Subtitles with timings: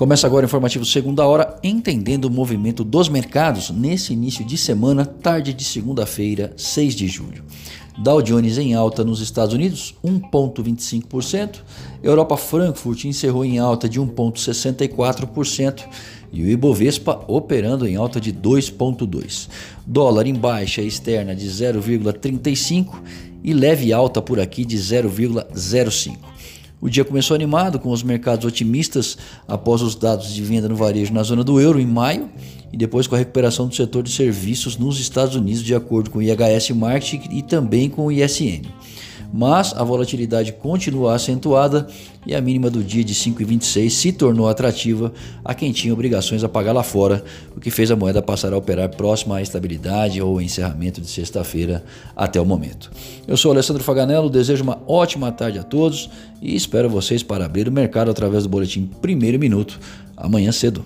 [0.00, 5.04] Começa agora o informativo segunda hora, entendendo o movimento dos mercados nesse início de semana,
[5.04, 7.44] tarde de segunda-feira, 6 de julho.
[7.98, 11.56] Dow Jones em alta nos Estados Unidos, 1,25%.
[12.02, 15.86] Europa Frankfurt encerrou em alta de 1,64%.
[16.32, 19.50] E o Ibovespa operando em alta de 2,2%.
[19.86, 22.88] Dólar em baixa externa de 0,35%
[23.44, 26.16] e leve alta por aqui de 0,05%.
[26.80, 31.12] O dia começou animado com os mercados otimistas após os dados de venda no varejo
[31.12, 32.30] na zona do euro em maio
[32.72, 36.18] e depois com a recuperação do setor de serviços nos Estados Unidos, de acordo com
[36.18, 38.62] o IHS Market e também com o ISM
[39.32, 41.86] mas a volatilidade continua acentuada
[42.26, 45.12] e a mínima do dia de 5,26 se tornou atrativa
[45.44, 47.24] a quem tinha obrigações a pagar lá fora,
[47.56, 51.84] o que fez a moeda passar a operar próxima à estabilidade ou encerramento de sexta-feira
[52.14, 52.90] até o momento.
[53.26, 56.10] Eu sou Alessandro Faganello, desejo uma ótima tarde a todos
[56.42, 59.78] e espero vocês para abrir o mercado através do boletim Primeiro Minuto
[60.16, 60.84] amanhã cedo.